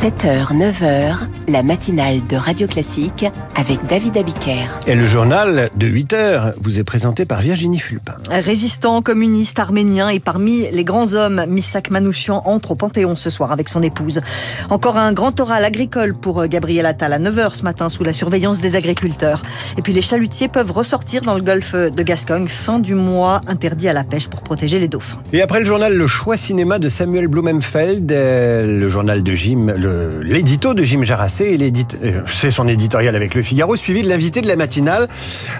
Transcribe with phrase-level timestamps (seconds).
[0.00, 4.64] 7h, 9h, la matinale de Radio Classique avec David Abiker.
[4.86, 8.14] Et le journal de 8h vous est présenté par Virginie Fulpin.
[8.30, 13.52] Résistant communiste arménien et parmi les grands hommes, Misak Manouchian entre au Panthéon ce soir
[13.52, 14.22] avec son épouse.
[14.70, 18.62] Encore un grand oral agricole pour Gabriel Attal à 9h ce matin sous la surveillance
[18.62, 19.42] des agriculteurs.
[19.76, 23.88] Et puis les chalutiers peuvent ressortir dans le golfe de Gascogne fin du mois interdit
[23.88, 25.18] à la pêche pour protéger les dauphins.
[25.34, 29.74] Et après le journal Le Choix Cinéma de Samuel Blumenfeld, euh, le journal de Jim,
[30.22, 31.58] l'édito de Jim Jarassé,
[32.04, 35.08] euh, c'est son éditorial avec Le Figaro, suivi de l'invité de la matinale.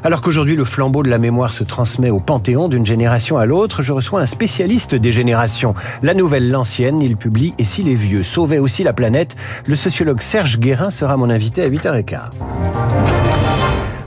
[0.05, 3.83] Alors qu'aujourd'hui le flambeau de la mémoire se transmet au panthéon d'une génération à l'autre,
[3.83, 5.75] je reçois un spécialiste des générations.
[6.03, 10.21] La nouvelle, l'ancienne, il publie Et si les vieux sauvaient aussi la planète, le sociologue
[10.21, 12.70] Serge Guérin sera mon invité à 8h15.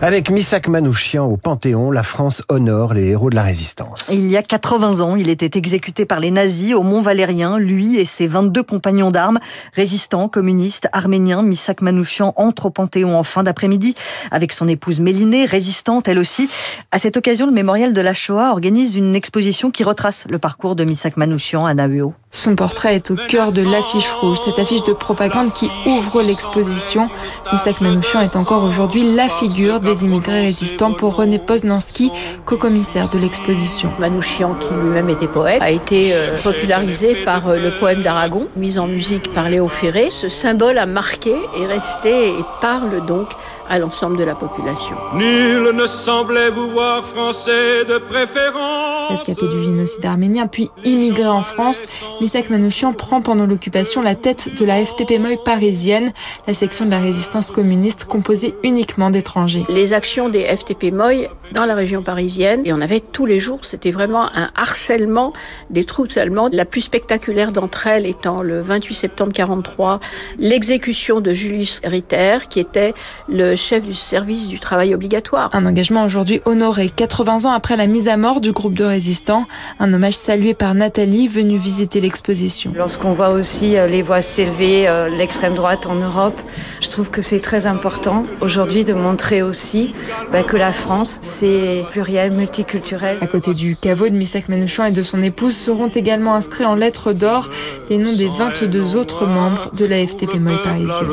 [0.04, 4.10] Avec Misak Manouchian au Panthéon, la France honore les héros de la résistance.
[4.12, 7.58] Il y a 80 ans, il était exécuté par les nazis au Mont Valérien.
[7.58, 9.40] Lui et ses 22 compagnons d'armes,
[9.74, 13.96] résistants, communistes, arméniens, Misak Manouchian entre au Panthéon en fin d'après-midi
[14.30, 16.50] avec son épouse Mélinée, résistante elle aussi.
[16.92, 20.76] À cette occasion, le mémorial de la Shoah organise une exposition qui retrace le parcours
[20.76, 22.14] de Misak Manouchian à Nahuo.
[22.30, 27.08] Son portrait est au cœur de l'affiche rouge, cette affiche de propagande qui ouvre l'exposition.
[27.54, 32.12] Misak Manouchian est encore aujourd'hui la figure des immigrés résistants pour René Poznanski,
[32.46, 33.90] co-commissaire de l'exposition.
[34.00, 38.80] Manouchian, qui lui-même était poète, a été euh, popularisé par euh, le poème d'Aragon, mis
[38.80, 40.10] en musique par Léo Ferré.
[40.10, 43.30] Ce symbole a marqué, est resté et parle donc
[43.70, 44.96] à l'ensemble de la population.
[45.14, 48.93] Nul ne semblait vous voir français de préférence.
[49.10, 51.86] Rescapé du génocide arménien, puis immigré en France,
[52.22, 56.12] Misak Manouchian prend pendant l'occupation la tête de la FTP Moy parisienne,
[56.48, 59.64] la section de la résistance communiste composée uniquement d'étrangers.
[59.70, 63.66] Les actions des FTP Moy dans la région parisienne, et on avait tous les jours,
[63.66, 65.34] c'était vraiment un harcèlement
[65.70, 66.54] des troupes allemandes.
[66.54, 70.00] La plus spectaculaire d'entre elles étant le 28 septembre 43,
[70.40, 72.94] l'exécution de Julius Ritter, qui était
[73.28, 75.50] le chef du service du travail obligatoire.
[75.54, 79.48] Un engagement aujourd'hui honoré, 80 ans après la mise à mort du groupe de résistants.
[79.80, 82.72] Un hommage salué par Nathalie, venue visiter l'exposition.
[82.76, 86.40] Lorsqu'on voit aussi euh, les voix s'élever, euh, l'extrême droite en Europe,
[86.80, 89.96] je trouve que c'est très important aujourd'hui de montrer aussi
[90.32, 93.18] bah, que la France, c'est pluriel, multiculturel.
[93.22, 96.76] À côté du caveau de Misak Manouchian et de son épouse seront également inscrits en
[96.76, 97.50] lettres d'or
[97.90, 101.08] les noms des 22 autres membres de la FTP Moy parisienne.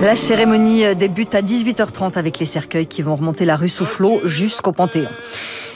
[0.00, 4.72] La cérémonie débute à 18h30 avec les cercueils qui vont remonter la rue Soufflot jusqu'au
[4.72, 5.08] Panthéon.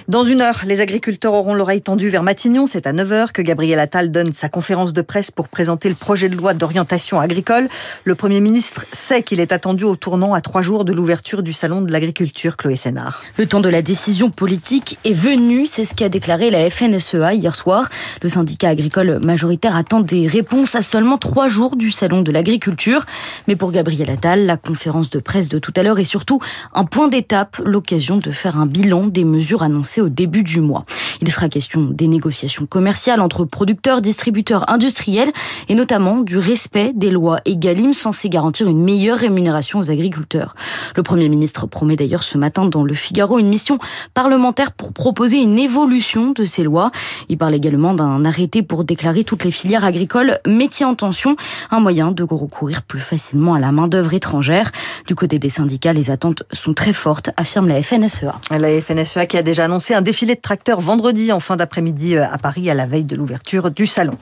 [0.08, 2.66] Dans une heure, les agriculteurs auront l'oreille tendue vers Matignon.
[2.66, 6.30] C'est à 9h que Gabriel Attal donne sa conférence de presse pour présenter le projet
[6.30, 7.68] de loi d'orientation agricole.
[8.04, 11.52] Le Premier ministre sait qu'il est attendu au tournant à trois jours de l'ouverture du
[11.52, 13.22] Salon de l'agriculture, Chloé Sénard.
[13.36, 17.54] Le temps de la décision politique est venu, c'est ce qu'a déclaré la FNSEA hier
[17.54, 17.90] soir.
[18.22, 23.04] Le syndicat agricole majoritaire attend des réponses à seulement trois jours du Salon de l'agriculture.
[23.46, 26.40] Mais pour Gabriel Attal, la conférence de presse de tout à l'heure est surtout
[26.72, 30.84] un point d'étape, l'occasion de faire un bilan des mesures annoncées au début du mois.
[31.20, 35.32] Il sera question des négociations commerciales entre producteurs, distributeurs, industriels
[35.68, 40.54] et notamment du respect des lois EGalim censées garantir une meilleure rémunération aux agriculteurs.
[40.96, 43.78] Le Premier ministre promet d'ailleurs ce matin dans le Figaro une mission
[44.14, 46.90] parlementaire pour proposer une évolution de ces lois.
[47.28, 51.36] Il parle également d'un arrêté pour déclarer toutes les filières agricoles métiers en tension,
[51.70, 54.70] un moyen de recourir plus facilement à la main-d'œuvre étrangère.
[55.06, 58.40] Du côté des syndicats, les attentes sont très fortes, affirme la FNSEA.
[58.50, 62.24] La FNSEA qui a déjà annoncé un défilé de tracteurs vendredi en fin d'après-midi euh,
[62.30, 64.16] à Paris à la veille de l'ouverture du salon.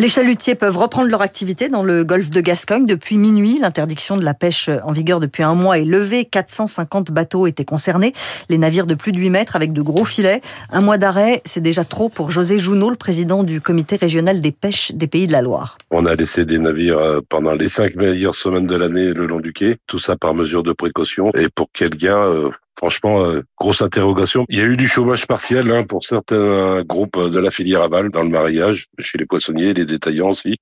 [0.00, 3.58] Les chalutiers peuvent reprendre leur activité dans le golfe de Gascogne depuis minuit.
[3.60, 6.24] L'interdiction de la pêche en vigueur depuis un mois est levée.
[6.24, 8.12] 450 bateaux étaient concernés.
[8.48, 10.40] Les navires de plus de 8 mètres avec de gros filets.
[10.70, 14.52] Un mois d'arrêt, c'est déjà trop pour José Jounot, le président du comité régional des
[14.52, 15.78] pêches des Pays de la Loire.
[15.90, 19.40] On a laissé des navires euh, pendant les cinq meilleures semaines de l'année le long
[19.40, 19.76] du quai.
[19.86, 21.30] Tout ça par mesure de précaution.
[21.34, 24.46] Et pour quel gain euh, Franchement, euh, grosse interrogation.
[24.48, 28.10] Il y a eu du chômage partiel hein, pour certains groupes de la filière aval
[28.10, 30.58] dans le mariage, chez les poissonniers, les détaillants aussi.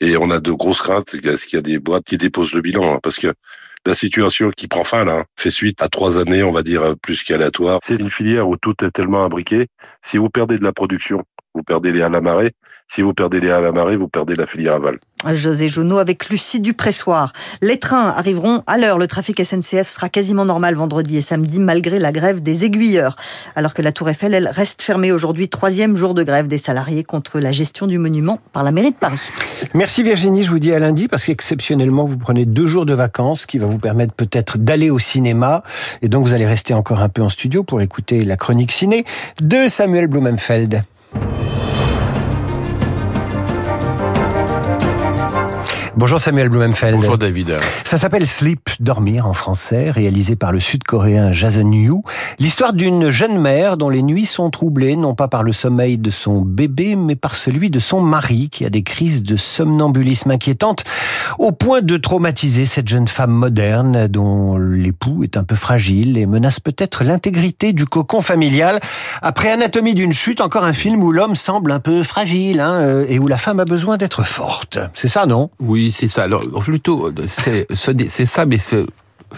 [0.00, 2.60] Et on a de grosses craintes est-ce qu'il y a des boîtes qui déposent le
[2.60, 3.32] bilan, hein, parce que
[3.86, 7.22] la situation qui prend fin là fait suite à trois années, on va dire plus
[7.22, 7.80] qu'aléatoire.
[7.82, 9.66] C'est une filière où tout est tellement imbriqué.
[10.00, 11.22] Si vous perdez de la production,
[11.54, 12.52] vous perdez les à la marée.
[12.88, 14.98] Si vous perdez les à la marée, vous perdez la filière aval.
[15.32, 17.32] José Jonot avec Lucie Dupressoir.
[17.62, 18.98] Les trains arriveront à l'heure.
[18.98, 23.16] Le trafic SNCF sera quasiment normal vendredi et samedi malgré la grève des aiguilleurs.
[23.54, 25.48] Alors que la Tour Eiffel, elle, reste fermée aujourd'hui.
[25.48, 28.96] Troisième jour de grève des salariés contre la gestion du monument par la mairie de
[28.96, 29.20] Paris.
[29.72, 30.42] Merci Virginie.
[30.42, 33.66] Je vous dis à lundi parce qu'exceptionnellement, vous prenez deux jours de vacances qui va
[33.66, 35.62] vous permettre peut-être d'aller au cinéma.
[36.02, 39.04] Et donc, vous allez rester encore un peu en studio pour écouter la chronique ciné
[39.40, 40.82] de Samuel Blumenfeld.
[45.96, 46.96] Bonjour Samuel Blumenfeld.
[46.96, 47.56] Bonjour David.
[47.84, 51.92] Ça s'appelle Sleep, dormir en français, réalisé par le sud-coréen Jason Yu.
[52.40, 56.10] L'histoire d'une jeune mère dont les nuits sont troublées non pas par le sommeil de
[56.10, 60.82] son bébé, mais par celui de son mari qui a des crises de somnambulisme inquiétantes
[61.38, 66.26] au point de traumatiser cette jeune femme moderne dont l'époux est un peu fragile et
[66.26, 68.80] menace peut-être l'intégrité du cocon familial.
[69.22, 73.06] Après Anatomie d'une chute, encore un film où l'homme semble un peu fragile hein, euh,
[73.08, 74.80] et où la femme a besoin d'être forte.
[74.92, 75.50] C'est ça, non?
[75.60, 76.24] Oui, c'est ça.
[76.24, 78.58] Alors, plutôt, c'est c'est ça, mais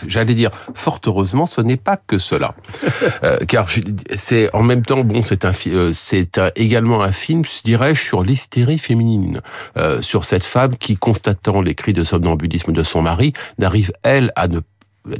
[0.06, 2.54] j'allais dire, fort heureusement, ce n'est pas que cela,
[3.24, 3.68] euh, car
[4.14, 8.22] c'est en même temps, bon, c'est un, euh, c'est également un film, je dirais, sur
[8.22, 9.40] l'hystérie féminine,
[9.76, 14.32] euh, sur cette femme qui, constatant les cris de somnambulisme de son mari, n'arrive elle
[14.36, 14.60] à ne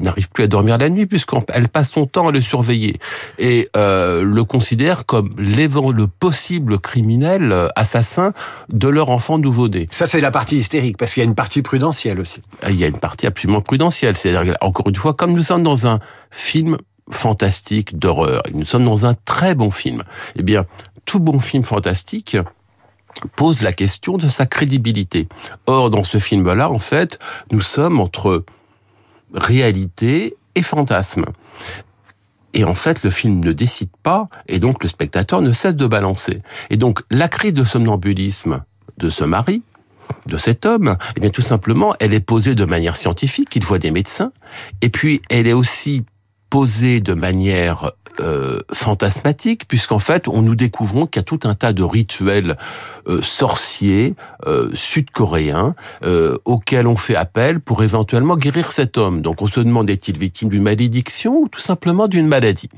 [0.00, 2.99] n'arrive plus à dormir la nuit puisqu'elle passe son temps à le surveiller
[3.38, 8.33] et euh, le considère comme le possible criminel euh, assassin
[8.69, 9.88] de leur enfant nouveau-né.
[9.91, 12.43] Ça c'est la partie hystérique parce qu'il y a une partie prudentielle aussi.
[12.62, 15.62] Ah, il y a une partie absolument prudentielle, c'est-à-dire encore une fois comme nous sommes
[15.62, 16.00] dans un
[16.31, 16.77] film
[17.11, 20.03] fantastique d'horreur, nous sommes dans un très bon film.
[20.37, 20.65] Eh bien,
[21.05, 22.37] tout bon film fantastique
[23.37, 25.29] pose la question de sa crédibilité.
[25.67, 27.19] Or, dans ce film-là, en fait,
[27.50, 28.44] nous sommes entre
[29.37, 31.27] réalité et fantasme.
[32.55, 35.87] Et en fait, le film ne décide pas, et donc le spectateur ne cesse de
[35.87, 36.41] balancer.
[36.71, 38.65] Et donc, la crise de somnambulisme
[38.97, 39.62] de ce mari,
[40.27, 43.79] de cet homme, eh bien tout simplement, elle est posée de manière scientifique, il voit
[43.79, 44.33] des médecins,
[44.81, 46.05] et puis elle est aussi
[46.50, 51.54] posée de manière euh, fantasmatique, puisqu'en fait, on nous découvrons qu'il y a tout un
[51.54, 52.56] tas de rituels
[53.08, 54.14] euh, sorciers
[54.46, 55.75] euh, sud-coréens
[56.44, 59.20] auxquels on fait appel pour éventuellement guérir cet homme.
[59.20, 62.70] Donc on se demande est-il victime d'une malédiction ou tout simplement d'une maladie?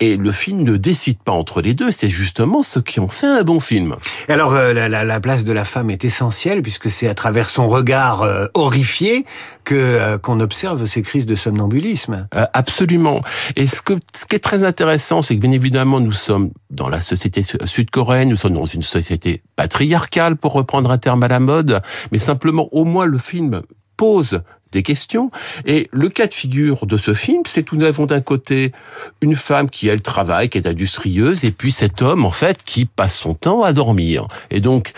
[0.00, 3.26] Et le film ne décide pas entre les deux, c'est justement ce qui en fait
[3.26, 3.96] un bon film.
[4.28, 7.50] Alors euh, la, la, la, place de la femme est essentielle puisque c'est à travers
[7.50, 9.24] son regard euh, horrifié
[9.64, 12.28] que euh, qu'on observe ces crises de somnambulisme.
[12.52, 13.22] absolument.
[13.56, 16.88] Et ce que ce qui est très intéressant, c'est que bien évidemment nous sommes dans
[16.88, 21.40] la société sud-coréenne, nous sommes dans une société patriarcale pour reprendre un terme à la
[21.40, 23.62] mode, mais simplement au moins le film
[23.96, 24.42] pose
[24.72, 25.30] des questions.
[25.66, 28.72] Et le cas de figure de ce film, c'est que nous avons d'un côté
[29.20, 32.84] une femme qui, elle, travaille, qui est industrieuse, et puis cet homme, en fait, qui
[32.84, 34.26] passe son temps à dormir.
[34.50, 34.92] Et donc,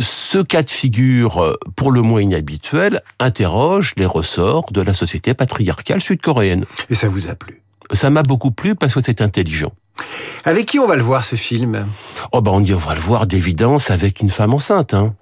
[0.00, 6.00] ce cas de figure, pour le moins inhabituel, interroge les ressorts de la société patriarcale
[6.00, 6.64] sud-coréenne.
[6.88, 7.60] Et ça vous a plu?
[7.92, 9.72] Ça m'a beaucoup plu parce que c'est intelligent.
[10.44, 11.86] Avec qui on va le voir ce film?
[12.32, 15.14] Oh ben on va le voir d'évidence avec une femme enceinte, hein,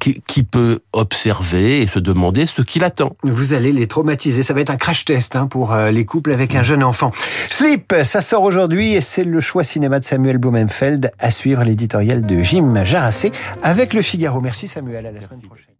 [0.00, 3.16] qui, qui, peut observer et se demander ce qui l'attend.
[3.24, 6.32] Vous allez les traumatiser, ça va être un crash test hein, pour euh, les couples
[6.32, 7.10] avec un jeune enfant.
[7.50, 12.24] Sleep, ça sort aujourd'hui et c'est le choix cinéma de Samuel Blumenfeld à suivre l'éditorial
[12.24, 13.32] de Jim Jarassé
[13.62, 14.40] avec Le Figaro.
[14.40, 15.75] Merci Samuel, à la semaine prochaine.